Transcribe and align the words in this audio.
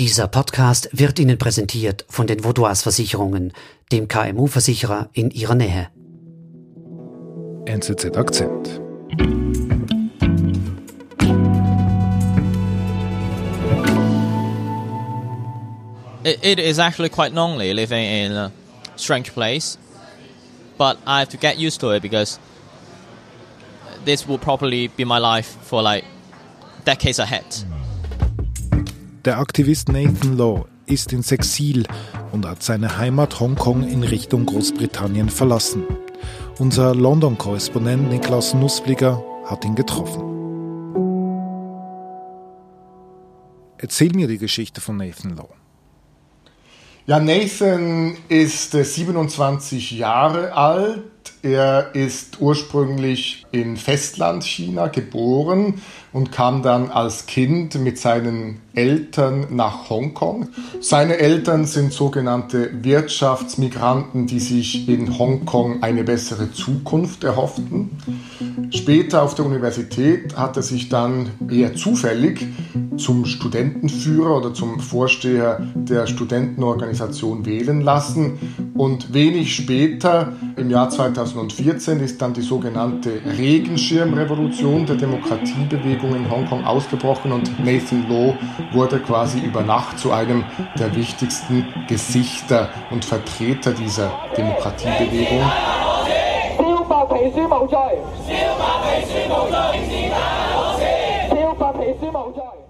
Dieser 0.00 0.28
Podcast 0.28 0.88
wird 0.92 1.18
Ihnen 1.18 1.36
präsentiert 1.36 2.06
von 2.08 2.26
den 2.26 2.42
Vaudois 2.42 2.76
Versicherungen, 2.76 3.52
dem 3.92 4.08
KMU-Versicherer 4.08 5.10
in 5.12 5.30
Ihrer 5.30 5.54
Nähe. 5.54 5.88
NZZ 7.66 8.16
Akzent. 8.16 8.80
It, 16.24 16.38
it 16.42 16.58
is 16.58 16.78
actually 16.78 17.10
quite 17.10 17.34
lonely 17.34 17.74
living 17.74 18.02
in 18.02 18.32
a 18.32 18.50
strange 18.96 19.34
place, 19.34 19.76
but 20.78 20.96
I 21.06 21.18
have 21.18 21.28
to 21.28 21.36
get 21.36 21.58
used 21.58 21.82
to 21.82 21.90
it 21.90 22.00
because 22.00 22.40
this 24.06 24.26
will 24.26 24.38
probably 24.38 24.88
be 24.88 25.04
my 25.04 25.18
life 25.18 25.58
for 25.60 25.82
like 25.82 26.06
decades 26.86 27.18
ahead. 27.18 27.44
Der 29.26 29.38
Aktivist 29.38 29.90
Nathan 29.90 30.38
Law 30.38 30.64
ist 30.86 31.12
ins 31.12 31.30
Exil 31.30 31.86
und 32.32 32.46
hat 32.46 32.62
seine 32.62 32.96
Heimat 32.96 33.38
Hongkong 33.38 33.86
in 33.86 34.02
Richtung 34.02 34.46
Großbritannien 34.46 35.28
verlassen. 35.28 35.82
Unser 36.58 36.94
London-Korrespondent 36.94 38.08
Niklas 38.08 38.54
Nussbliger 38.54 39.22
hat 39.44 39.66
ihn 39.66 39.74
getroffen. 39.74 40.22
Erzähl 43.76 44.10
mir 44.14 44.26
die 44.26 44.38
Geschichte 44.38 44.80
von 44.80 44.96
Nathan 44.96 45.36
Law. 45.36 45.50
Ja, 47.04 47.20
Nathan 47.20 48.16
ist 48.30 48.72
27 48.72 49.90
Jahre 49.90 50.54
alt. 50.54 51.02
Er 51.42 51.94
ist 51.94 52.40
ursprünglich 52.40 53.46
in 53.50 53.78
Festlandchina 53.78 54.88
geboren 54.88 55.80
und 56.12 56.32
kam 56.32 56.62
dann 56.62 56.90
als 56.90 57.24
Kind 57.24 57.76
mit 57.76 57.98
seinen 57.98 58.60
Eltern 58.74 59.46
nach 59.48 59.88
Hongkong. 59.88 60.48
Seine 60.82 61.16
Eltern 61.16 61.64
sind 61.64 61.94
sogenannte 61.94 62.84
Wirtschaftsmigranten, 62.84 64.26
die 64.26 64.40
sich 64.40 64.86
in 64.86 65.18
Hongkong 65.18 65.82
eine 65.82 66.04
bessere 66.04 66.52
Zukunft 66.52 67.24
erhofften. 67.24 67.90
Später 68.70 69.22
auf 69.22 69.34
der 69.34 69.46
Universität 69.46 70.36
hat 70.36 70.58
er 70.58 70.62
sich 70.62 70.90
dann 70.90 71.30
eher 71.50 71.74
zufällig 71.74 72.46
zum 72.96 73.24
Studentenführer 73.24 74.38
oder 74.38 74.54
zum 74.54 74.80
Vorsteher 74.80 75.60
der 75.74 76.06
Studentenorganisation 76.06 77.46
wählen 77.46 77.80
lassen. 77.80 78.38
Und 78.74 79.12
wenig 79.12 79.54
später, 79.54 80.32
im 80.56 80.70
Jahr 80.70 80.90
2014, 80.90 82.00
ist 82.00 82.20
dann 82.22 82.34
die 82.34 82.42
sogenannte 82.42 83.20
Regenschirmrevolution 83.38 84.86
der 84.86 84.96
Demokratiebewegung 84.96 86.14
in 86.14 86.30
Hongkong 86.30 86.64
ausgebrochen 86.64 87.32
und 87.32 87.64
Nathan 87.64 88.08
Law 88.08 88.36
wurde 88.72 89.00
quasi 89.00 89.40
über 89.40 89.62
Nacht 89.62 89.98
zu 89.98 90.12
einem 90.12 90.44
der 90.78 90.94
wichtigsten 90.96 91.66
Gesichter 91.88 92.70
und 92.90 93.04
Vertreter 93.04 93.72
dieser 93.72 94.12
Demokratiebewegung. 94.36 95.42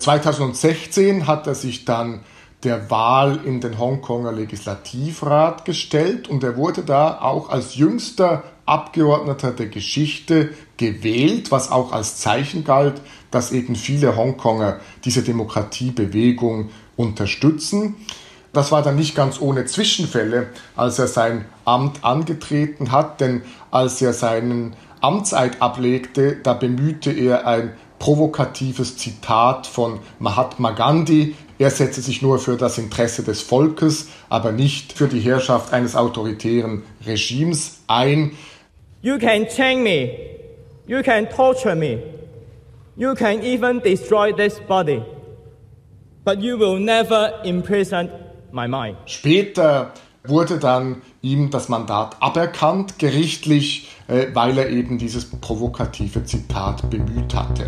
2016 0.01 1.27
hat 1.27 1.47
er 1.47 1.55
sich 1.55 1.85
dann 1.85 2.21
der 2.65 2.91
Wahl 2.91 3.41
in 3.45 3.61
den 3.61 3.79
Hongkonger 3.79 4.33
Legislativrat 4.33 5.65
gestellt 5.65 6.29
und 6.29 6.43
er 6.43 6.57
wurde 6.57 6.83
da 6.83 7.21
auch 7.21 7.49
als 7.49 7.77
jüngster 7.77 8.43
Abgeordneter 8.67 9.53
der 9.53 9.67
Geschichte 9.67 10.51
gewählt, 10.77 11.51
was 11.51 11.71
auch 11.71 11.93
als 11.93 12.17
Zeichen 12.17 12.65
galt, 12.65 13.01
dass 13.31 13.53
eben 13.53 13.77
viele 13.77 14.17
Hongkonger 14.17 14.81
diese 15.05 15.23
Demokratiebewegung 15.23 16.71
unterstützen. 16.97 17.97
Das 18.53 18.73
war 18.73 18.83
dann 18.83 18.97
nicht 18.97 19.15
ganz 19.15 19.41
ohne 19.41 19.65
Zwischenfälle, 19.65 20.49
als 20.77 20.99
er 20.99 21.09
sein 21.09 21.45
Amt 21.65 22.05
angetreten 22.05 22.91
hat, 22.93 23.21
denn 23.21 23.43
als 23.71 24.03
er 24.03 24.13
seinen 24.13 24.75
Amtseid 25.01 25.63
ablegte, 25.63 26.37
da 26.43 26.53
bemühte 26.53 27.11
er 27.11 27.47
ein 27.47 27.73
provokatives 28.01 28.97
Zitat 28.97 29.69
von 29.69 30.01
Mahatma 30.19 30.73
Gandhi. 30.73 31.37
Er 31.59 31.71
setze 31.71 32.01
sich 32.01 32.23
nur 32.23 32.41
für 32.41 32.57
das 32.57 32.79
Interesse 32.79 33.23
des 33.23 33.43
Volkes, 33.43 34.09
aber 34.29 34.51
nicht 34.51 34.95
für 34.95 35.07
die 35.07 35.21
Herrschaft 35.21 35.73
eines 35.73 35.95
autoritären 35.95 36.83
Regimes 37.07 37.83
ein. 37.87 38.33
You 39.03 39.19
can 39.19 39.47
chain 39.47 39.85
me. 39.85 40.11
You 40.87 41.03
can 41.03 41.29
torture 41.29 41.77
me. 41.77 42.03
You 42.97 43.15
can 43.15 43.43
even 43.43 43.81
destroy 43.81 44.33
this 44.33 44.59
body. 44.67 45.03
But 46.25 46.41
you 46.41 46.59
will 46.59 46.79
never 46.79 47.35
imprison 47.45 48.11
my 48.51 48.67
mind. 48.67 48.97
Später 49.07 49.93
wurde 50.25 50.59
dann 50.59 51.03
ihm 51.23 51.51
das 51.51 51.69
Mandat 51.69 52.17
aberkannt, 52.21 52.99
gerichtlich, 52.99 53.91
äh, 54.09 54.27
weil 54.35 54.59
er 54.59 54.71
eben 54.71 54.99
dieses 54.99 55.25
provokative 55.25 56.25
Zitat 56.25 56.89
bemüht 56.91 57.35
hatte. 57.35 57.67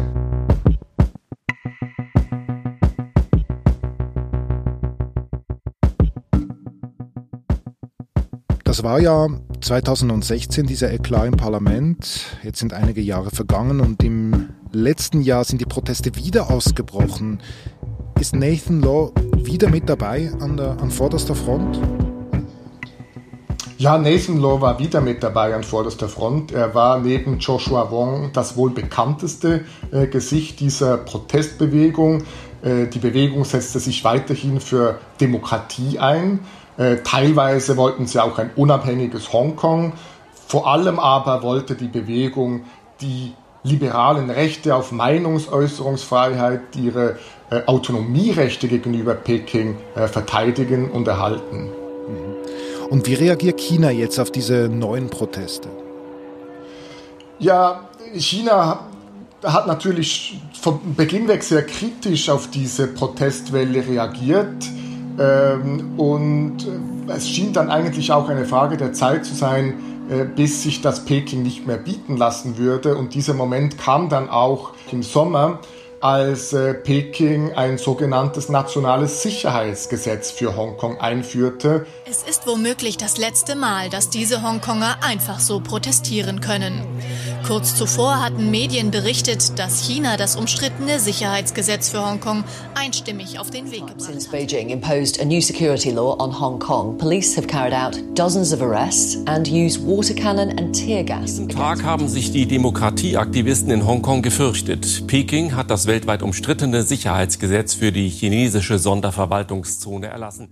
Das 8.64 8.82
war 8.82 9.00
ja 9.00 9.28
2016 9.60 10.66
dieser 10.66 10.90
Eklat 10.92 11.26
im 11.26 11.36
Parlament. 11.36 12.38
Jetzt 12.42 12.58
sind 12.58 12.72
einige 12.72 13.02
Jahre 13.02 13.30
vergangen 13.30 13.80
und 13.80 14.02
im 14.02 14.48
letzten 14.72 15.20
Jahr 15.20 15.44
sind 15.44 15.60
die 15.60 15.66
Proteste 15.66 16.16
wieder 16.16 16.50
ausgebrochen. 16.50 17.40
Ist 18.18 18.34
Nathan 18.34 18.80
Law 18.80 19.12
wieder 19.36 19.68
mit 19.68 19.90
dabei 19.90 20.32
an, 20.40 20.56
der, 20.56 20.80
an 20.80 20.90
vorderster 20.90 21.34
Front? 21.34 22.01
Ja, 23.82 23.98
Nathan 23.98 24.38
Law 24.40 24.60
war 24.60 24.78
wieder 24.78 25.00
mit 25.00 25.24
dabei 25.24 25.56
an 25.56 25.64
vorderster 25.64 26.08
Front. 26.08 26.52
Er 26.52 26.72
war 26.72 27.00
neben 27.00 27.40
Joshua 27.40 27.90
Wong 27.90 28.30
das 28.32 28.56
wohl 28.56 28.70
bekannteste 28.70 29.64
äh, 29.90 30.06
Gesicht 30.06 30.60
dieser 30.60 30.98
Protestbewegung. 30.98 32.22
Äh, 32.62 32.86
die 32.86 33.00
Bewegung 33.00 33.44
setzte 33.44 33.80
sich 33.80 34.04
weiterhin 34.04 34.60
für 34.60 35.00
Demokratie 35.20 35.98
ein. 35.98 36.38
Äh, 36.76 36.98
teilweise 37.02 37.76
wollten 37.76 38.06
sie 38.06 38.22
auch 38.22 38.38
ein 38.38 38.50
unabhängiges 38.54 39.32
Hongkong. 39.32 39.94
Vor 40.46 40.68
allem 40.68 41.00
aber 41.00 41.42
wollte 41.42 41.74
die 41.74 41.88
Bewegung 41.88 42.60
die 43.00 43.32
liberalen 43.64 44.30
Rechte 44.30 44.76
auf 44.76 44.92
Meinungsäußerungsfreiheit, 44.92 46.76
ihre 46.76 47.18
äh, 47.50 47.62
Autonomierechte 47.66 48.68
gegenüber 48.68 49.14
Peking 49.14 49.76
äh, 49.96 50.06
verteidigen 50.06 50.88
und 50.88 51.08
erhalten. 51.08 51.70
Und 52.92 53.06
wie 53.06 53.14
reagiert 53.14 53.58
China 53.58 53.90
jetzt 53.90 54.20
auf 54.20 54.30
diese 54.30 54.68
neuen 54.68 55.08
Proteste? 55.08 55.70
Ja, 57.38 57.88
China 58.12 58.80
hat 59.42 59.66
natürlich 59.66 60.38
von 60.60 60.78
Beginn 60.94 61.26
weg 61.26 61.42
sehr 61.42 61.64
kritisch 61.64 62.28
auf 62.28 62.50
diese 62.50 62.88
Protestwelle 62.88 63.88
reagiert. 63.88 64.66
Ähm, 65.18 65.98
und 65.98 66.66
es 67.08 67.30
schien 67.30 67.54
dann 67.54 67.70
eigentlich 67.70 68.12
auch 68.12 68.28
eine 68.28 68.44
Frage 68.44 68.76
der 68.76 68.92
Zeit 68.92 69.24
zu 69.24 69.34
sein, 69.34 69.72
äh, 70.10 70.24
bis 70.26 70.62
sich 70.62 70.82
das 70.82 71.06
Peking 71.06 71.42
nicht 71.42 71.66
mehr 71.66 71.78
bieten 71.78 72.18
lassen 72.18 72.58
würde. 72.58 72.94
Und 72.98 73.14
dieser 73.14 73.32
Moment 73.32 73.78
kam 73.78 74.10
dann 74.10 74.28
auch 74.28 74.72
im 74.90 75.02
Sommer, 75.02 75.60
als 76.02 76.52
äh, 76.52 76.74
Peking 76.74 77.52
ein 77.52 77.78
sogenanntes 77.78 78.48
nationales 78.48 79.22
Sicherheitsgesetz 79.22 80.32
für 80.32 80.56
Hongkong 80.56 81.00
einführte. 81.00 81.86
Es 82.10 82.24
ist 82.24 82.46
womöglich 82.46 82.96
das 82.96 83.18
letzte 83.18 83.54
Mal, 83.54 83.88
dass 83.88 84.10
diese 84.10 84.42
Hongkonger 84.42 84.96
einfach 85.02 85.38
so 85.38 85.60
protestieren 85.60 86.40
können. 86.40 86.82
Kurz 87.46 87.74
zuvor 87.74 88.22
hatten 88.22 88.52
Medien 88.52 88.92
berichtet, 88.92 89.58
dass 89.58 89.82
China 89.82 90.16
das 90.16 90.36
umstrittene 90.36 91.00
Sicherheitsgesetz 91.00 91.88
für 91.88 92.04
Hongkong 92.04 92.44
einstimmig 92.76 93.40
auf 93.40 93.50
den 93.50 93.70
Weg 93.72 93.80
gebracht 93.80 94.00
Since 94.00 94.30
Beijing 94.30 94.68
imposed 94.68 95.20
a 95.20 95.24
new 95.24 95.40
security 95.40 95.90
law 95.90 96.16
on 96.20 96.38
Hong 96.38 96.60
Kong, 96.60 96.96
police 96.96 97.36
have 97.36 97.48
carried 97.48 97.74
out 97.74 98.00
dozens 98.14 98.52
of 98.52 98.62
arrests 98.62 99.18
and 99.26 99.48
used 99.48 99.84
water 99.84 100.14
cannon 100.14 100.56
and 100.56 100.72
tear 100.72 101.02
gas. 101.02 101.24
Diesen 101.24 101.48
Tag 101.48 101.82
haben 101.82 102.06
sich 102.06 102.30
die 102.30 102.46
Demokratieaktivisten 102.46 103.72
in 103.72 103.86
Hongkong 103.86 104.22
gefürchtet. 104.22 105.08
Peking 105.08 105.56
hat 105.56 105.68
das 105.70 105.88
weltweit 105.88 106.22
umstrittene 106.22 106.84
Sicherheitsgesetz 106.84 107.74
für 107.74 107.90
die 107.90 108.08
chinesische 108.08 108.78
Sonderverwaltungszone 108.78 110.06
erlassen. 110.06 110.48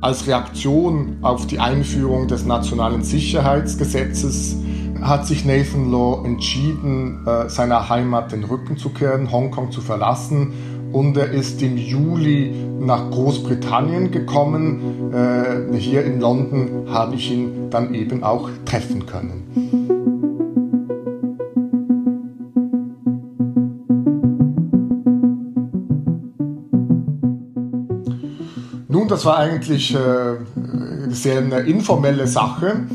Als 0.00 0.26
Reaktion 0.26 1.18
auf 1.22 1.46
die 1.46 1.58
Einführung 1.58 2.28
des 2.28 2.44
nationalen 2.44 3.02
Sicherheitsgesetzes 3.02 4.56
hat 5.02 5.26
sich 5.26 5.44
Nathan 5.44 5.90
Law 5.90 6.24
entschieden, 6.24 7.26
äh, 7.26 7.48
seiner 7.48 7.88
Heimat 7.88 8.32
den 8.32 8.44
Rücken 8.44 8.76
zu 8.76 8.90
kehren, 8.90 9.30
Hongkong 9.32 9.70
zu 9.70 9.80
verlassen 9.80 10.52
und 10.92 11.16
er 11.16 11.30
ist 11.30 11.60
im 11.62 11.76
Juli 11.76 12.54
nach 12.80 13.10
Großbritannien 13.10 14.10
gekommen. 14.10 15.12
Äh, 15.12 15.76
hier 15.76 16.04
in 16.04 16.20
London 16.20 16.86
habe 16.88 17.16
ich 17.16 17.30
ihn 17.30 17.70
dann 17.70 17.94
eben 17.94 18.22
auch 18.22 18.48
treffen 18.64 19.06
können. 19.06 19.42
Nun, 28.88 29.08
das 29.08 29.24
war 29.26 29.36
eigentlich 29.36 29.94
äh, 29.94 29.98
sehr 31.16 31.38
eine 31.38 31.60
informelle 31.60 32.26
Sache. 32.26 32.86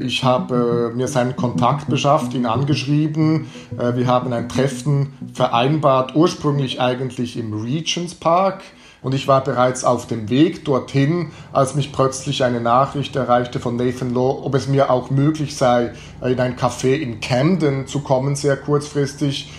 Ich 0.00 0.22
habe 0.22 0.90
äh, 0.92 0.96
mir 0.96 1.08
seinen 1.08 1.34
Kontakt 1.34 1.88
beschafft, 1.88 2.34
ihn 2.34 2.46
angeschrieben. 2.46 3.46
Äh, 3.78 3.96
wir 3.96 4.06
haben 4.06 4.32
ein 4.32 4.48
Treffen 4.48 5.14
vereinbart, 5.32 6.14
ursprünglich 6.14 6.80
eigentlich 6.80 7.36
im 7.36 7.52
Regents 7.52 8.14
Park. 8.14 8.62
Und 9.02 9.14
ich 9.14 9.26
war 9.26 9.42
bereits 9.42 9.82
auf 9.82 10.06
dem 10.06 10.28
Weg 10.28 10.64
dorthin, 10.66 11.30
als 11.52 11.74
mich 11.74 11.90
plötzlich 11.90 12.44
eine 12.44 12.60
Nachricht 12.60 13.16
erreichte 13.16 13.58
von 13.58 13.76
Nathan 13.76 14.12
Law, 14.12 14.42
ob 14.44 14.54
es 14.54 14.68
mir 14.68 14.90
auch 14.90 15.10
möglich 15.10 15.56
sei, 15.56 15.92
in 16.22 16.38
ein 16.38 16.56
Café 16.56 16.96
in 16.96 17.20
Camden 17.20 17.86
zu 17.86 18.00
kommen, 18.00 18.36
sehr 18.36 18.58
kurzfristig 18.58 19.50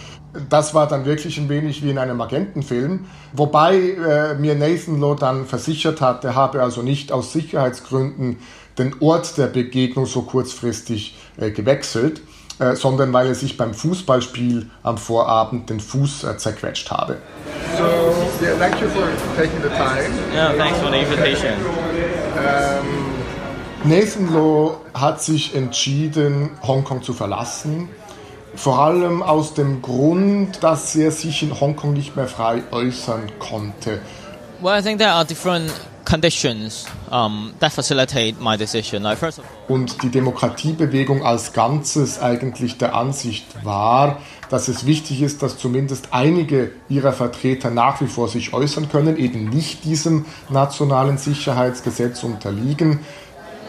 das 0.49 0.73
war 0.73 0.87
dann 0.87 1.05
wirklich 1.05 1.37
ein 1.37 1.49
wenig 1.49 1.83
wie 1.83 1.89
in 1.89 1.97
einem 1.97 2.21
Agentenfilm, 2.21 3.05
wobei 3.33 3.75
äh, 3.75 4.35
mir 4.35 4.55
Nathan 4.55 4.99
Law 4.99 5.15
dann 5.15 5.45
versichert 5.45 6.01
hat, 6.01 6.23
er 6.23 6.35
habe 6.35 6.61
also 6.61 6.81
nicht 6.81 7.11
aus 7.11 7.33
Sicherheitsgründen 7.33 8.37
den 8.77 8.95
Ort 9.01 9.37
der 9.37 9.47
Begegnung 9.47 10.05
so 10.05 10.21
kurzfristig 10.21 11.17
äh, 11.37 11.51
gewechselt, 11.51 12.21
äh, 12.59 12.75
sondern 12.75 13.11
weil 13.11 13.27
er 13.27 13.35
sich 13.35 13.57
beim 13.57 13.73
Fußballspiel 13.73 14.69
am 14.83 14.97
Vorabend 14.97 15.69
den 15.69 15.79
Fuß 15.79 16.23
äh, 16.23 16.37
zerquetscht 16.37 16.89
habe. 16.89 17.17
So, 17.77 17.83
yeah, 18.45 18.55
thank 18.57 18.81
you 18.81 18.87
for 18.87 19.03
taking 19.35 19.61
the 19.61 19.69
time. 19.69 20.11
Yeah, 20.33 20.53
thanks 20.53 20.79
for 20.79 20.89
the 20.91 20.99
invitation. 20.99 21.53
Um, 22.37 23.11
Nathan 23.83 24.33
Law 24.33 24.77
hat 24.93 25.21
sich 25.21 25.55
entschieden, 25.55 26.51
Hongkong 26.61 27.01
zu 27.01 27.13
verlassen 27.13 27.89
vor 28.55 28.79
allem 28.79 29.23
aus 29.23 29.53
dem 29.53 29.81
Grund, 29.81 30.63
dass 30.63 30.95
er 30.95 31.11
sich 31.11 31.43
in 31.43 31.59
Hongkong 31.59 31.93
nicht 31.93 32.15
mehr 32.15 32.27
frei 32.27 32.63
äußern 32.71 33.31
konnte. 33.39 33.99
Well, 34.61 34.77
I 34.77 34.83
think 34.83 34.99
there 34.99 35.11
are 35.11 35.25
different 35.25 35.71
conditions 36.05 36.85
um, 37.09 37.53
that 37.59 37.71
facilitate 37.71 38.35
my 38.39 38.57
decision. 38.57 39.03
Like, 39.03 39.17
first 39.17 39.39
of 39.39 39.45
all, 39.45 39.75
Und 39.75 40.03
die 40.03 40.09
Demokratiebewegung 40.09 41.25
als 41.25 41.53
Ganzes 41.53 42.19
eigentlich 42.21 42.77
der 42.77 42.93
Ansicht 42.93 43.45
war, 43.63 44.19
dass 44.49 44.67
es 44.67 44.85
wichtig 44.85 45.21
ist, 45.21 45.41
dass 45.41 45.57
zumindest 45.57 46.09
einige 46.11 46.71
ihrer 46.89 47.13
Vertreter 47.13 47.69
nach 47.71 48.01
wie 48.01 48.07
vor 48.07 48.27
sich 48.27 48.53
äußern 48.53 48.89
können, 48.89 49.17
eben 49.17 49.49
nicht 49.49 49.85
diesem 49.85 50.25
nationalen 50.49 51.17
Sicherheitsgesetz 51.17 52.23
unterliegen. 52.23 52.99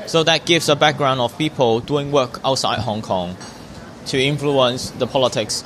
So 0.07 0.25
that 0.25 0.45
gives 0.45 0.69
a 0.69 0.75
background 0.75 1.21
of 1.21 1.39
people 1.39 1.81
doing 1.81 2.11
work 2.11 2.41
outside 2.43 2.85
Hong 2.85 3.01
Kong 3.01 3.37
to 4.07 4.17
influence 4.17 4.93
the 4.99 5.07
politics 5.07 5.65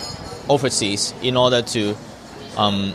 overseas 0.48 1.14
in 1.22 1.36
order 1.36 1.62
to 1.62 1.96
um, 2.56 2.92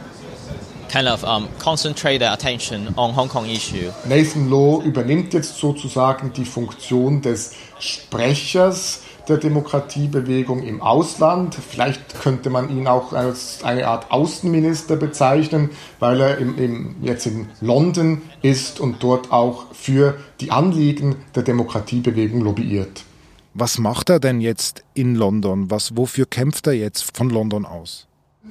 kind 0.89 1.07
of 1.07 1.23
um, 1.23 1.47
concentrate 1.59 2.19
their 2.19 2.33
attention 2.33 2.93
on 2.97 3.13
Hong 3.13 3.29
Kong 3.29 3.45
issue. 3.49 3.91
Nathan 4.05 4.49
Law 4.49 4.81
übernimmt 4.83 5.33
jetzt 5.33 5.57
sozusagen 5.57 6.33
die 6.33 6.45
Funktion 6.45 7.21
des 7.21 7.53
Sprechers 7.79 9.01
der 9.27 9.37
Demokratiebewegung 9.37 10.63
im 10.63 10.81
Ausland. 10.81 11.55
Vielleicht 11.55 12.21
könnte 12.21 12.49
man 12.49 12.75
ihn 12.75 12.87
auch 12.87 13.13
als 13.13 13.63
eine 13.63 13.87
Art 13.87 14.11
Außenminister 14.11 14.97
bezeichnen, 14.97 15.69
weil 15.99 16.19
er 16.19 16.37
im, 16.37 16.57
im, 16.57 16.95
jetzt 17.01 17.25
in 17.27 17.47
London 17.61 18.23
ist 18.41 18.79
und 18.79 19.03
dort 19.03 19.31
auch 19.31 19.65
für 19.73 20.17
die 20.41 20.51
Anliegen 20.51 21.15
der 21.35 21.43
Demokratiebewegung 21.43 22.41
lobbyiert. 22.41 23.03
Was 23.53 23.77
macht 23.77 24.09
er 24.09 24.19
denn 24.19 24.39
jetzt 24.39 24.83
in 24.93 25.15
London? 25.15 25.69
Was, 25.69 25.97
wofür 25.97 26.25
kämpft 26.25 26.67
er 26.67 26.73
jetzt 26.73 27.15
von 27.15 27.29
London 27.29 27.65
aus? 27.65 28.07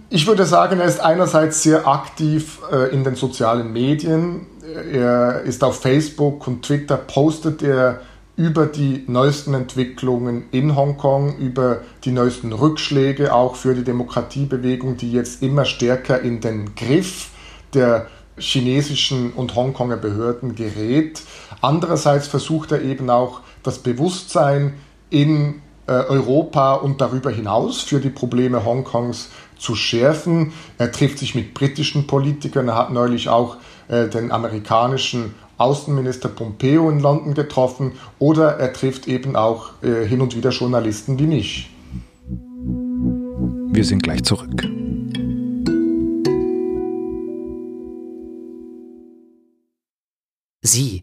Ich 0.08 0.26
würde 0.26 0.44
sagen, 0.44 0.78
er 0.78 0.86
ist 0.86 1.00
einerseits 1.00 1.62
sehr 1.62 1.86
aktiv 1.88 2.60
äh, 2.70 2.92
in 2.94 3.02
den 3.02 3.14
sozialen 3.14 3.72
Medien. 3.72 4.46
Er 4.92 5.40
ist 5.40 5.64
auf 5.64 5.80
Facebook 5.80 6.46
und 6.46 6.62
Twitter, 6.62 6.96
postet 6.96 7.62
er 7.62 8.00
über 8.36 8.66
die 8.66 9.04
neuesten 9.06 9.54
Entwicklungen 9.54 10.44
in 10.50 10.76
Hongkong, 10.76 11.36
über 11.38 11.82
die 12.04 12.12
neuesten 12.12 12.52
Rückschläge 12.52 13.34
auch 13.34 13.56
für 13.56 13.74
die 13.74 13.84
Demokratiebewegung, 13.84 14.96
die 14.96 15.12
jetzt 15.12 15.42
immer 15.42 15.64
stärker 15.64 16.20
in 16.20 16.40
den 16.40 16.74
Griff 16.74 17.30
der 17.74 18.06
chinesischen 18.38 19.32
und 19.32 19.54
Hongkonger 19.54 19.96
Behörden 19.96 20.54
gerät. 20.54 21.20
Andererseits 21.60 22.28
versucht 22.28 22.72
er 22.72 22.82
eben 22.82 23.10
auch 23.10 23.40
das 23.62 23.78
Bewusstsein 23.78 24.74
in 25.10 25.60
äh, 25.86 25.92
Europa 25.92 26.74
und 26.74 27.00
darüber 27.00 27.30
hinaus 27.30 27.82
für 27.82 28.00
die 28.00 28.10
Probleme 28.10 28.64
Hongkongs 28.64 29.30
zu 29.58 29.74
schärfen. 29.74 30.52
Er 30.78 30.90
trifft 30.92 31.18
sich 31.18 31.34
mit 31.34 31.52
britischen 31.52 32.06
Politikern. 32.06 32.68
Er 32.68 32.76
hat 32.76 32.92
neulich 32.92 33.28
auch 33.28 33.56
äh, 33.88 34.08
den 34.08 34.32
amerikanischen 34.32 35.34
Außenminister 35.58 36.28
Pompeo 36.28 36.88
in 36.88 37.00
London 37.00 37.34
getroffen 37.34 37.92
oder 38.18 38.56
er 38.56 38.72
trifft 38.72 39.08
eben 39.08 39.36
auch 39.36 39.72
äh, 39.82 40.06
hin 40.06 40.22
und 40.22 40.34
wieder 40.34 40.50
Journalisten 40.50 41.18
wie 41.18 41.26
mich. 41.26 41.70
Wir 43.72 43.84
sind 43.84 44.02
gleich 44.02 44.22
zurück. 44.22 44.64
Sie 50.62 51.02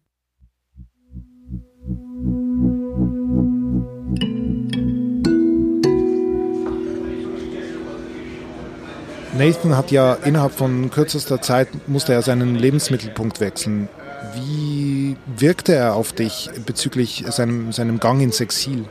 Nathan 9.41 9.75
hat 9.75 9.89
ja 9.89 10.13
innerhalb 10.23 10.51
von 10.51 10.91
kürzester 10.91 11.41
Zeit 11.41 11.67
musste 11.87 12.13
er 12.13 12.21
seinen 12.21 12.53
Lebensmittelpunkt 12.53 13.39
wechseln. 13.39 13.89
Wie 14.35 15.17
wirkte 15.35 15.73
er 15.73 15.95
auf 15.95 16.13
dich 16.13 16.51
bezüglich 16.67 17.25
seinem, 17.27 17.71
seinem 17.71 17.99
Gang 17.99 18.21
ins 18.21 18.39
Exil? 18.39 18.85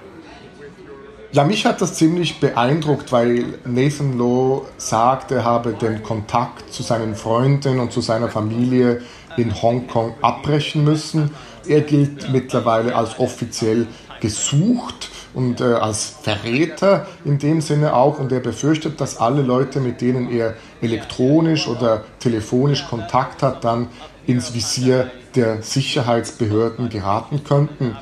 Ja, 1.31 1.44
mich 1.44 1.64
hat 1.67 1.81
das 1.81 1.94
ziemlich 1.94 2.41
beeindruckt, 2.41 3.12
weil 3.12 3.44
Nathan 3.64 4.19
Lowe 4.19 4.67
sagt, 4.76 5.31
er 5.31 5.44
habe 5.44 5.73
den 5.75 6.02
Kontakt 6.02 6.72
zu 6.72 6.82
seinen 6.82 7.15
Freunden 7.15 7.79
und 7.79 7.93
zu 7.93 8.01
seiner 8.01 8.29
Familie 8.29 9.03
in 9.36 9.63
Hongkong 9.63 10.15
abbrechen 10.20 10.82
müssen. 10.82 11.31
Er 11.69 11.82
gilt 11.82 12.32
mittlerweile 12.32 12.96
als 12.96 13.20
offiziell 13.20 13.86
gesucht 14.20 15.10
und 15.34 15.60
äh, 15.60 15.65
als 15.65 16.15
Verräter 16.22 17.06
in 17.25 17.39
dem 17.39 17.60
Sinne 17.60 17.94
auch. 17.94 18.19
Und 18.19 18.32
er 18.32 18.41
befürchtet, 18.41 19.01
dass 19.01 19.19
alle 19.19 19.43
Leute, 19.43 19.81
mit 19.81 20.01
denen 20.01 20.31
er 20.31 20.55
elektronisch 20.81 21.69
oder 21.69 22.05
telefonisch 22.19 22.87
Kontakt 22.89 23.43
hat, 23.43 23.65
dann 23.65 23.89
ins 24.27 24.55
Visier 24.55 25.10
der 25.34 25.63
Sicherheitsbehörden 25.63 26.89
geraten 26.89 27.44
könnten. 27.44 27.96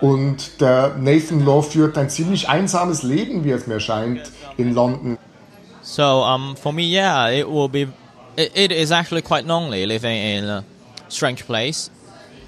Und 0.00 0.60
der 0.60 0.96
Nathan 0.98 1.44
Law 1.44 1.62
führt 1.62 1.98
ein 1.98 2.08
ziemlich 2.08 2.48
einsames 2.48 3.02
Leben, 3.02 3.44
wie 3.44 3.50
es 3.50 3.66
mir 3.66 3.80
scheint, 3.80 4.22
in 4.56 4.74
London. 4.74 5.18
So 5.82 6.24
um, 6.24 6.56
for 6.56 6.72
me, 6.72 6.82
yeah, 6.82 7.30
it 7.30 7.46
will 7.46 7.68
be. 7.68 7.88
It, 8.36 8.52
it 8.54 8.72
is 8.72 8.90
actually 8.90 9.22
quite 9.22 9.46
lonely 9.46 9.84
living 9.86 10.16
in 10.16 10.44
a 10.44 10.64
strange 11.08 11.44
place. 11.44 11.90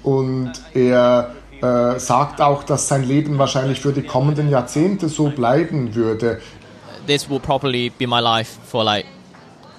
Und 0.03 0.53
er 0.73 1.33
äh, 1.63 1.97
sagt 1.97 2.41
auch, 2.41 2.63
dass 2.63 2.89
sein 2.89 3.03
Leben 3.03 3.37
wahrscheinlich 3.37 3.79
für 3.79 3.93
die 3.93 4.03
kommenden 4.03 4.49
Jahrzehnte 4.49 5.07
so 5.07 5.29
bleiben 5.29 5.95
würde. 5.95 6.41
This 7.07 7.29
will 7.29 7.39
probably 7.39 7.89
be 7.89 8.05
my 8.05 8.19
life 8.19 8.59
for 8.65 8.83
like 8.83 9.05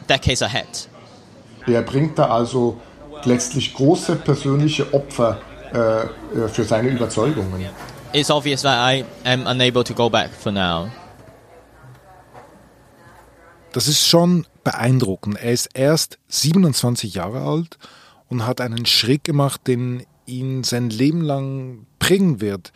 decades 0.08 0.42
ahead. 0.42 0.88
Er 1.66 1.82
bringt 1.82 2.18
da 2.18 2.30
also 2.30 2.80
letztlich 3.24 3.74
große 3.74 4.16
persönliche 4.16 4.94
Opfer 4.94 5.38
äh, 5.72 5.78
äh, 5.78 6.48
für 6.48 6.64
seine 6.64 6.88
Überzeugungen. 6.88 7.66
It's 8.14 8.30
obvious 8.30 8.62
that 8.62 8.78
I 8.78 9.04
am 9.24 9.46
unable 9.46 9.84
to 9.84 9.92
go 9.92 10.08
back 10.08 10.30
for 10.30 10.52
now. 10.52 10.90
Das 13.72 13.88
ist 13.88 14.06
schon 14.06 14.46
beeindruckend. 14.62 15.36
Er 15.38 15.52
ist 15.52 15.68
erst 15.74 16.18
27 16.28 17.14
Jahre 17.14 17.40
alt 17.40 17.76
und 18.28 18.46
hat 18.46 18.62
einen 18.62 18.86
Schritt 18.86 19.24
gemacht, 19.24 19.66
den 19.66 20.06
ihn 20.26 20.64
sein 20.64 20.90
Leben 20.90 21.20
lang 21.20 21.86
prägen 21.98 22.40
wird. 22.40 22.72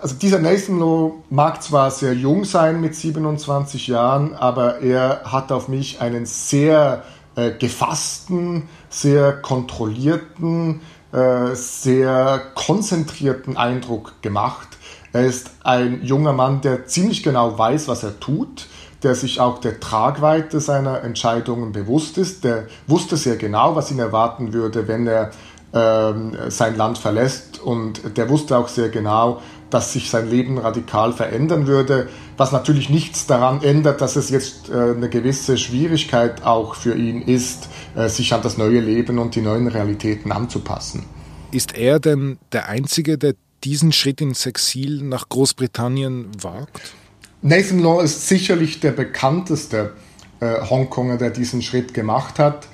Also 0.00 0.14
dieser 0.14 0.38
Nathan 0.38 0.78
Lowe 0.78 1.14
mag 1.28 1.62
zwar 1.62 1.90
sehr 1.90 2.14
jung 2.14 2.44
sein 2.44 2.80
mit 2.80 2.94
27 2.94 3.88
Jahren, 3.88 4.34
aber 4.34 4.80
er 4.80 5.22
hat 5.24 5.50
auf 5.52 5.68
mich 5.68 6.00
einen 6.00 6.24
sehr 6.24 7.02
äh, 7.34 7.50
gefassten, 7.50 8.68
sehr 8.88 9.32
kontrollierten, 9.32 10.80
äh, 11.12 11.54
sehr 11.54 12.40
konzentrierten 12.54 13.56
Eindruck 13.56 14.22
gemacht. 14.22 14.68
Er 15.12 15.26
ist 15.26 15.50
ein 15.62 16.02
junger 16.02 16.32
Mann, 16.32 16.60
der 16.62 16.86
ziemlich 16.86 17.22
genau 17.22 17.58
weiß, 17.58 17.88
was 17.88 18.02
er 18.02 18.18
tut, 18.18 18.68
der 19.02 19.14
sich 19.14 19.40
auch 19.40 19.58
der 19.58 19.80
Tragweite 19.80 20.60
seiner 20.60 21.02
Entscheidungen 21.02 21.72
bewusst 21.72 22.18
ist. 22.18 22.44
Der 22.44 22.66
wusste 22.86 23.16
sehr 23.16 23.36
genau, 23.36 23.76
was 23.76 23.90
ihn 23.90 23.98
erwarten 23.98 24.52
würde, 24.52 24.88
wenn 24.88 25.06
er 25.06 25.32
sein 25.72 26.76
Land 26.76 26.98
verlässt. 26.98 27.58
Und 27.58 28.16
der 28.18 28.28
wusste 28.28 28.58
auch 28.58 28.68
sehr 28.68 28.90
genau, 28.90 29.40
dass 29.72 29.92
sich 29.92 30.10
sein 30.10 30.28
Leben 30.28 30.58
radikal 30.58 31.12
verändern 31.12 31.66
würde, 31.66 32.08
was 32.36 32.52
natürlich 32.52 32.90
nichts 32.90 33.26
daran 33.26 33.62
ändert, 33.62 34.00
dass 34.00 34.16
es 34.16 34.28
jetzt 34.30 34.68
äh, 34.68 34.74
eine 34.74 35.08
gewisse 35.08 35.56
Schwierigkeit 35.56 36.44
auch 36.44 36.74
für 36.74 36.94
ihn 36.94 37.22
ist, 37.22 37.68
äh, 37.96 38.08
sich 38.08 38.34
an 38.34 38.42
das 38.42 38.58
neue 38.58 38.80
Leben 38.80 39.18
und 39.18 39.34
die 39.34 39.40
neuen 39.40 39.68
Realitäten 39.68 40.30
anzupassen. 40.30 41.04
Ist 41.52 41.74
er 41.74 42.00
denn 42.00 42.38
der 42.52 42.68
Einzige, 42.68 43.16
der 43.16 43.34
diesen 43.64 43.92
Schritt 43.92 44.20
ins 44.20 44.44
Exil 44.44 45.02
nach 45.02 45.28
Großbritannien 45.28 46.28
wagt? 46.40 46.94
Nathan 47.40 47.78
Law 47.78 48.02
ist 48.02 48.28
sicherlich 48.28 48.80
der 48.80 48.92
bekannteste 48.92 49.92
äh, 50.40 50.60
Hongkonger, 50.68 51.16
der 51.16 51.30
diesen 51.30 51.62
Schritt 51.62 51.94
gemacht 51.94 52.38
hat. 52.38 52.68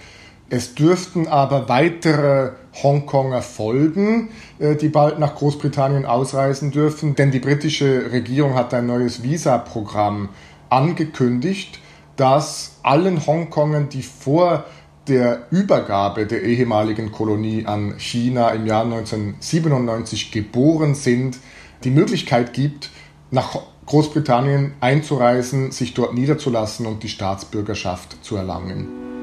Es 0.51 0.75
dürften 0.75 1.29
aber 1.29 1.69
weitere 1.69 2.53
Hongkonger 2.83 3.43
folgen, 3.43 4.29
äh, 4.59 4.77
die 4.77 4.89
bald 4.89 5.19
nach 5.19 5.35
Großbritannien 5.35 6.07
ausreisen 6.07 6.71
dürfen, 6.71 7.15
denn 7.15 7.31
die 7.31 7.41
britische 7.41 8.13
Regierung 8.13 8.55
hat 8.55 8.75
ein 8.75 8.87
neues 8.87 9.23
Visa-Programm 9.23 10.29
angekündigt, 10.71 11.81
das 12.17 12.79
allen 12.83 13.27
Hongkongern, 13.27 13.89
die 13.89 14.03
vor 14.03 14.65
der 15.07 15.47
Übergabe 15.51 16.27
der 16.27 16.43
ehemaligen 16.43 17.13
Kolonie 17.13 17.65
an 17.65 17.95
China 17.99 18.51
im 18.51 18.67
Jahr 18.67 18.85
1997 18.85 20.31
geboren 20.31 20.95
sind, 20.95 21.39
die 21.85 21.91
Möglichkeit 21.91 22.53
gibt, 22.53 22.91
nach 23.31 23.59
Großbritannien 23.87 24.75
einzureisen, 24.81 25.71
sich 25.71 25.95
dort 25.95 26.15
niederzulassen 26.15 26.87
und 26.87 27.03
die 27.03 27.09
Staatsbürgerschaft 27.09 28.23
zu 28.23 28.37
erlangen. 28.37 29.18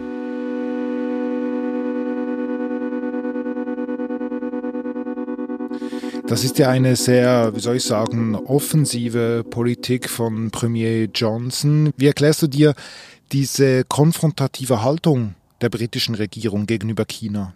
Das 6.27 6.43
ist 6.43 6.57
ja 6.57 6.69
eine 6.69 6.95
sehr, 6.95 7.55
wie 7.55 7.59
soll 7.59 7.75
ich 7.75 7.83
sagen, 7.83 8.35
offensive 8.35 9.45
Politik 9.47 10.09
von 10.09 10.49
Premier 10.49 11.05
Johnson. 11.13 11.91
Wie 11.97 12.07
erklärst 12.07 12.41
du 12.41 12.47
dir 12.47 12.73
diese 13.31 13.83
konfrontative 13.83 14.81
Haltung 14.81 15.35
der 15.61 15.69
britischen 15.69 16.15
Regierung 16.15 16.65
gegenüber 16.65 17.05
China? 17.05 17.53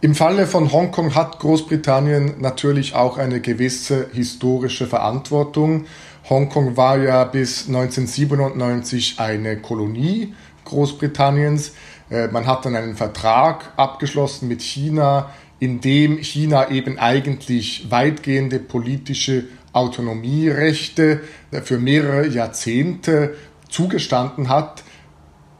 Im 0.00 0.14
Falle 0.14 0.46
von 0.46 0.72
Hongkong 0.72 1.16
hat 1.16 1.40
Großbritannien 1.40 2.40
natürlich 2.40 2.94
auch 2.94 3.18
eine 3.18 3.40
gewisse 3.40 4.06
historische 4.12 4.86
Verantwortung. 4.86 5.86
Hongkong 6.30 6.76
war 6.76 6.98
ja 6.98 7.24
bis 7.24 7.66
1997 7.66 9.18
eine 9.18 9.56
Kolonie 9.56 10.34
Großbritanniens. 10.64 11.72
Äh, 12.10 12.28
man 12.28 12.46
hat 12.46 12.64
dann 12.64 12.76
einen 12.76 12.94
Vertrag 12.94 13.72
abgeschlossen 13.76 14.46
mit 14.48 14.62
China, 14.62 15.30
in 15.60 15.80
dem 15.80 16.18
China 16.18 16.70
eben 16.70 16.98
eigentlich 16.98 17.90
weitgehende 17.90 18.58
politische 18.58 19.44
Autonomierechte 19.72 21.20
für 21.64 21.78
mehrere 21.78 22.26
Jahrzehnte 22.26 23.34
zugestanden 23.68 24.48
hat. 24.48 24.82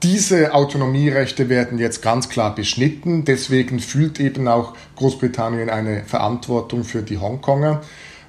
Diese 0.02 0.54
Autonomierechte 0.54 1.48
werden 1.48 1.78
jetzt 1.78 2.02
ganz 2.02 2.28
klar 2.28 2.54
beschnitten. 2.54 3.24
Deswegen 3.24 3.80
fühlt 3.80 4.20
eben 4.20 4.46
auch 4.46 4.74
Großbritannien 4.96 5.70
eine 5.70 6.04
Verantwortung 6.04 6.84
für 6.84 7.02
die 7.02 7.18
Hongkonger. 7.18 7.80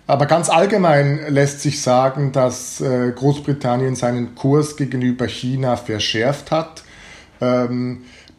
Aber 0.07 0.25
ganz 0.25 0.49
allgemein 0.49 1.19
lässt 1.31 1.61
sich 1.61 1.83
sagen, 1.83 2.31
dass 2.31 2.81
äh, 2.81 3.11
Großbritannien 3.11 3.95
seinen 3.95 4.33
Kurs 4.33 4.75
gegenüber 4.75 5.27
China 5.27 5.77
verschärft 5.77 6.49
hat. 6.49 6.83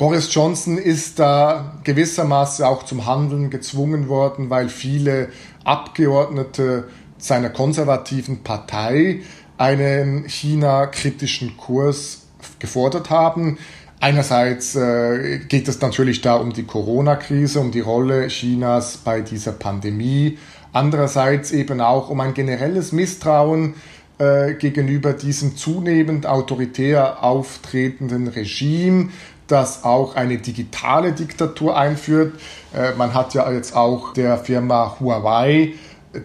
Boris 0.01 0.33
Johnson 0.33 0.79
ist 0.79 1.19
da 1.19 1.79
gewissermaßen 1.85 2.65
auch 2.65 2.85
zum 2.85 3.05
Handeln 3.05 3.51
gezwungen 3.51 4.09
worden, 4.09 4.49
weil 4.49 4.71
viele 4.71 5.29
Abgeordnete 5.63 6.89
seiner 7.19 7.51
konservativen 7.51 8.43
Partei 8.43 9.21
einen 9.59 10.27
China-kritischen 10.27 11.59
Kurs 11.59 12.29
gefordert 12.59 13.11
haben. 13.11 13.59
Einerseits 14.01 14.75
äh, 14.75 15.41
geht 15.47 15.69
es 15.69 15.83
natürlich 15.83 16.23
da 16.23 16.37
um 16.37 16.55
die 16.55 16.65
Corona-Krise, 16.65 17.61
um 17.61 17.71
die 17.71 17.81
Rolle 17.81 18.29
Chinas 18.29 18.97
bei 18.97 19.21
dieser 19.21 19.53
Pandemie. 19.53 20.39
Andererseits 20.73 21.53
eben 21.53 21.83
auch 21.83 22.09
um 22.09 22.21
ein 22.21 22.33
generelles 22.33 22.93
Misstrauen 22.93 23.75
äh, 24.17 24.55
gegenüber 24.55 25.13
diesem 25.13 25.57
zunehmend 25.57 26.27
autoritär 26.27 27.23
auftretenden 27.23 28.29
Regime, 28.29 29.11
das 29.51 29.85
auch 29.85 30.17
eine 30.17 30.39
digitale 30.39 31.13
Diktatur 31.13 31.77
einführt. 31.77 32.35
Äh, 32.75 32.95
man 32.95 33.15
hat 33.15 33.35
ja 33.35 33.51
jetzt 33.51 33.75
auch 33.77 34.13
der 34.13 34.39
Firma 34.39 34.97
Huawei 35.01 35.75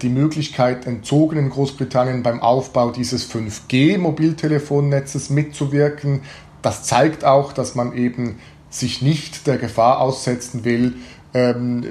die 0.02 0.10
Möglichkeit 0.10 0.88
entzogen, 0.88 1.38
in 1.38 1.50
Großbritannien 1.50 2.24
beim 2.24 2.42
Aufbau 2.42 2.90
dieses 2.92 3.32
5G-Mobiltelefonnetzes 3.32 5.30
mitzuwirken. 5.30 6.22
Das 6.62 6.84
zeigt 6.84 7.24
auch, 7.24 7.54
dass 7.54 7.76
man 7.76 7.94
eben 7.94 8.40
sich 8.70 9.02
nicht 9.02 9.48
der 9.48 9.58
Gefahr 9.58 10.02
aussetzen 10.02 10.66
will, 10.66 10.96
ähm, 11.34 11.84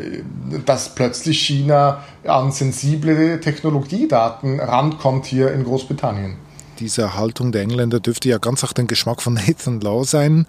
dass 0.65 0.95
plötzlich 0.95 1.41
China 1.41 2.03
an 2.25 2.51
sensible 2.51 3.41
Technologiedaten 3.41 4.59
rankommt 4.61 5.27
hier 5.27 5.53
in 5.53 5.65
Großbritannien. 5.65 6.37
Diese 6.81 7.15
Haltung 7.15 7.53
der 7.53 7.63
Engländer 7.63 8.01
dürfte 8.01 8.29
ja 8.29 8.39
ganz 8.39 8.63
nach 8.63 8.73
dem 8.73 8.87
Geschmack 8.89 9.23
von 9.23 9.35
Nathan 9.35 9.81
Law 9.81 10.05
sein. 10.05 10.47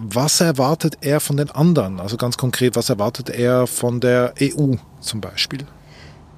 Was 0.00 0.40
erwartet 0.40 0.98
er 1.00 1.18
von 1.18 1.36
den 1.36 1.50
anderen? 1.50 1.98
Also 1.98 2.16
ganz 2.16 2.36
konkret, 2.36 2.76
was 2.76 2.88
erwartet 2.88 3.30
er 3.30 3.66
von 3.66 3.98
der 3.98 4.32
EU 4.40 4.74
zum 5.00 5.20
Beispiel? 5.20 5.66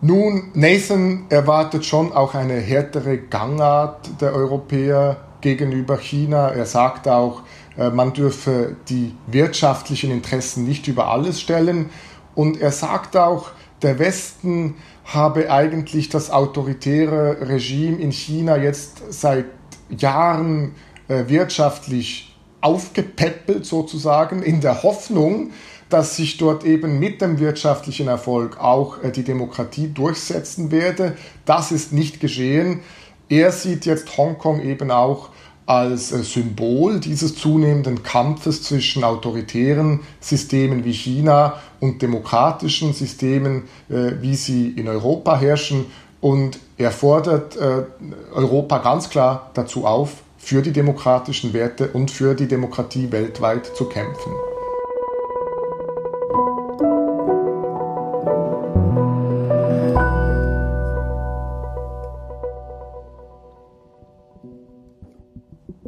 Nun, 0.00 0.44
Nathan 0.54 1.26
erwartet 1.28 1.84
schon 1.84 2.10
auch 2.10 2.34
eine 2.34 2.54
härtere 2.54 3.18
Gangart 3.18 4.08
der 4.22 4.32
Europäer 4.32 5.18
gegenüber 5.42 5.98
China. 5.98 6.48
Er 6.48 6.64
sagt 6.64 7.06
auch, 7.06 7.42
äh, 7.76 7.90
man 7.90 8.14
dürfe 8.14 8.76
die 8.88 9.14
wirtschaftlichen 9.26 10.10
Interessen 10.10 10.64
nicht 10.64 10.88
über 10.88 11.08
alles 11.08 11.38
stellen. 11.38 11.90
Und 12.34 12.58
er 12.62 12.72
sagt 12.72 13.14
auch, 13.14 13.50
der 13.82 13.98
Westen 13.98 14.76
habe 15.04 15.52
eigentlich 15.52 16.08
das 16.08 16.30
autoritäre 16.30 17.46
Regime 17.46 17.98
in 17.98 18.10
China 18.10 18.56
jetzt 18.56 19.02
seit 19.10 19.44
Jahren 19.90 20.74
äh, 21.08 21.24
wirtschaftlich 21.26 22.29
aufgepäppelt 22.60 23.64
sozusagen 23.66 24.42
in 24.42 24.60
der 24.60 24.82
Hoffnung, 24.82 25.50
dass 25.90 26.16
sich 26.16 26.38
dort 26.38 26.64
eben 26.64 26.98
mit 26.98 27.20
dem 27.20 27.38
wirtschaftlichen 27.38 28.08
Erfolg 28.08 28.58
auch 28.58 29.02
äh, 29.02 29.10
die 29.10 29.24
Demokratie 29.24 29.88
durchsetzen 29.88 30.70
werde. 30.70 31.16
Das 31.44 31.72
ist 31.72 31.92
nicht 31.92 32.20
geschehen. 32.20 32.80
Er 33.28 33.52
sieht 33.52 33.86
jetzt 33.86 34.16
Hongkong 34.16 34.62
eben 34.62 34.90
auch 34.90 35.30
als 35.66 36.12
äh, 36.12 36.22
Symbol 36.22 37.00
dieses 37.00 37.34
zunehmenden 37.34 38.02
Kampfes 38.02 38.62
zwischen 38.62 39.04
autoritären 39.04 40.00
Systemen 40.20 40.84
wie 40.84 40.92
China 40.92 41.60
und 41.80 42.00
demokratischen 42.02 42.92
Systemen, 42.92 43.64
äh, 43.88 44.12
wie 44.20 44.36
sie 44.36 44.70
in 44.70 44.88
Europa 44.88 45.38
herrschen. 45.38 45.86
Und 46.20 46.58
er 46.76 46.90
fordert 46.90 47.56
Europa 48.34 48.76
ganz 48.76 49.08
klar 49.08 49.52
dazu 49.54 49.86
auf, 49.86 50.16
für 50.40 50.62
die 50.62 50.72
demokratischen 50.72 51.52
Werte 51.52 51.88
und 51.88 52.10
für 52.10 52.34
die 52.34 52.48
Demokratie 52.48 53.12
weltweit 53.12 53.66
zu 53.66 53.84
kämpfen. 53.84 54.32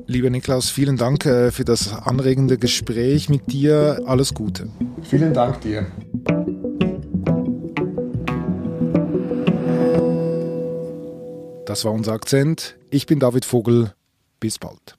Lieber 0.07 0.29
Niklaus, 0.29 0.69
vielen 0.69 0.99
Dank 0.99 1.25
äh, 1.25 1.51
für 1.51 1.65
das 1.65 1.91
anregende 1.91 2.59
Gespräch 2.59 3.31
mit 3.31 3.51
dir. 3.51 4.03
Alles 4.05 4.35
Gute. 4.35 4.69
Vielen 5.03 5.33
Dank 5.33 5.63
dir. 5.63 5.87
Das 11.65 11.87
war 11.87 11.93
unser 11.93 12.13
Akzent. 12.13 12.77
Ich 12.91 13.07
bin 13.07 13.19
David 13.19 13.47
Vogel. 13.47 13.95
Bis 14.43 14.59
bald. 14.59 14.97